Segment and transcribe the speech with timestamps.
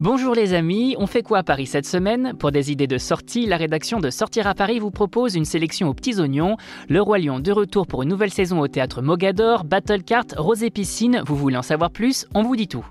[0.00, 2.32] Bonjour les amis, on fait quoi à Paris cette semaine?
[2.38, 5.88] Pour des idées de sortie, la rédaction de Sortir à Paris vous propose une sélection
[5.88, 6.56] aux petits oignons.
[6.88, 10.70] Le Roi Lion de retour pour une nouvelle saison au théâtre Mogador, Battle Cart, Rosé
[10.70, 11.20] Piscine.
[11.26, 12.28] Vous voulez en savoir plus?
[12.32, 12.86] On vous dit tout.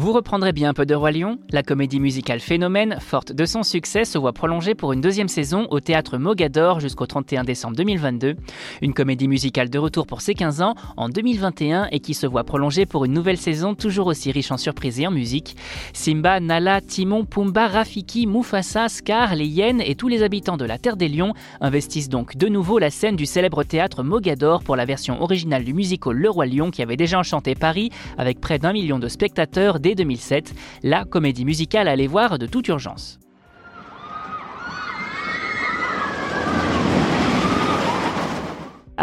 [0.00, 3.62] Vous reprendrez bien un peu de Roi Lion La comédie musicale Phénomène, forte de son
[3.62, 8.36] succès, se voit prolongée pour une deuxième saison au théâtre Mogador jusqu'au 31 décembre 2022.
[8.80, 12.44] Une comédie musicale de retour pour ses 15 ans en 2021 et qui se voit
[12.44, 15.54] prolongée pour une nouvelle saison toujours aussi riche en surprises et en musique.
[15.92, 20.78] Simba, Nala, Timon, Pumba, Rafiki, Mufasa, Scar, les hyènes et tous les habitants de la
[20.78, 24.86] Terre des Lions investissent donc de nouveau la scène du célèbre théâtre Mogador pour la
[24.86, 28.72] version originale du musical Le Roi Lion qui avait déjà enchanté Paris avec près d'un
[28.72, 33.19] million de spectateurs 2007, la comédie musicale à aller voir de toute urgence.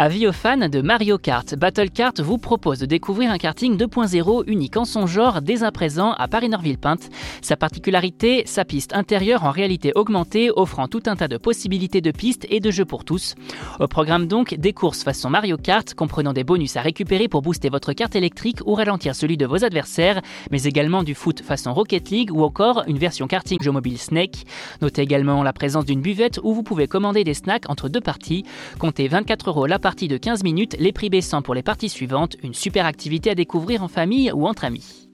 [0.00, 4.44] Avis aux fans de Mario Kart, Battle Kart vous propose de découvrir un karting 2.0
[4.46, 7.10] unique en son genre dès à présent à Paris-Nord-Ville-Pinte.
[7.42, 12.12] Sa particularité, sa piste intérieure en réalité augmentée offrant tout un tas de possibilités de
[12.12, 13.34] pistes et de jeux pour tous.
[13.80, 17.68] Au programme donc des courses façon Mario Kart comprenant des bonus à récupérer pour booster
[17.68, 22.08] votre carte électrique ou ralentir celui de vos adversaires, mais également du foot façon Rocket
[22.10, 24.44] League ou encore une version karting jeu mobile Snake.
[24.80, 28.44] Notez également la présence d'une buvette où vous pouvez commander des snacks entre deux parties.
[28.78, 32.36] Comptez 24 euros la partie de 15 minutes, les prix baissant pour les parties suivantes,
[32.42, 35.07] une super activité à découvrir en famille ou entre amis.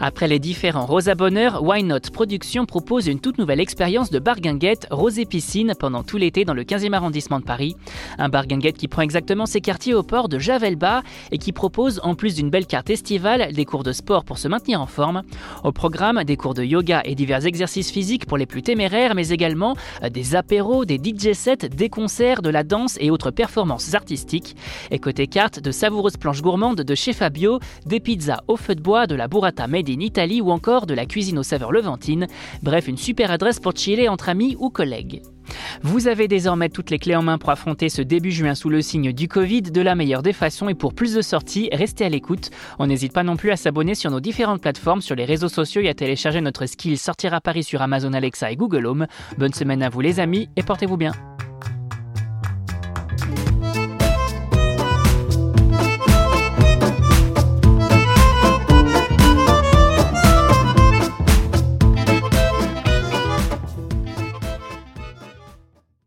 [0.00, 4.40] Après les différents Rosa Bonheur, Why Not Productions propose une toute nouvelle expérience de bar
[4.40, 7.76] guinguette Rosé Piscine pendant tout l'été dans le 15e arrondissement de Paris.
[8.18, 12.00] Un bar guinguette qui prend exactement ses quartiers au port de Javel-Bas et qui propose,
[12.02, 15.22] en plus d'une belle carte estivale, des cours de sport pour se maintenir en forme.
[15.62, 19.28] Au programme, des cours de yoga et divers exercices physiques pour les plus téméraires, mais
[19.28, 23.94] également euh, des apéros, des DJ sets, des concerts, de la danse et autres performances
[23.94, 24.56] artistiques.
[24.90, 28.82] Et côté carte, de savoureuses planches gourmandes de chez Fabio, des pizzas au feu de
[28.82, 32.26] bois, de la burrata made Italie ou encore de la cuisine aux saveurs levantines.
[32.62, 35.22] Bref, une super adresse pour chiller entre amis ou collègues.
[35.82, 38.80] Vous avez désormais toutes les clés en main pour affronter ce début juin sous le
[38.80, 42.08] signe du Covid de la meilleure des façons et pour plus de sorties, restez à
[42.08, 42.50] l'écoute.
[42.78, 45.82] On n'hésite pas non plus à s'abonner sur nos différentes plateformes, sur les réseaux sociaux
[45.82, 49.06] et à télécharger notre skill Sortir à Paris sur Amazon Alexa et Google Home.
[49.36, 51.12] Bonne semaine à vous les amis et portez-vous bien.